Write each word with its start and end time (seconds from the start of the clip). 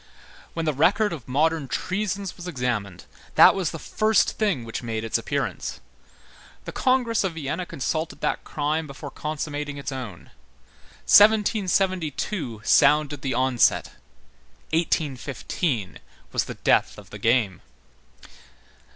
When 0.55 0.65
the 0.65 0.73
record 0.73 1.13
of 1.13 1.27
modern 1.27 1.67
treasons 1.67 2.35
was 2.35 2.47
examined, 2.47 3.05
that 3.35 3.53
was 3.53 3.69
the 3.69 3.77
first 3.77 4.31
thing 4.39 4.65
which 4.65 4.81
made 4.81 5.03
its 5.03 5.19
appearance. 5.19 5.79
The 6.65 6.71
congress 6.71 7.23
of 7.23 7.33
Vienna 7.35 7.67
consulted 7.67 8.19
that 8.21 8.43
crime 8.43 8.87
before 8.87 9.11
consummating 9.11 9.77
its 9.77 9.91
own. 9.91 10.31
1772 11.05 12.61
sounded 12.63 13.21
the 13.21 13.35
onset; 13.35 13.89
1815 14.71 15.99
was 16.31 16.45
the 16.45 16.55
death 16.55 16.97
of 16.97 17.11
the 17.11 17.19
game. 17.19 17.61